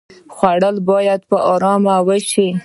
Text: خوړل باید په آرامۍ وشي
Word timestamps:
خوړل 0.35 0.77
باید 0.89 1.21
په 1.29 1.37
آرامۍ 1.53 1.99
وشي 2.07 2.47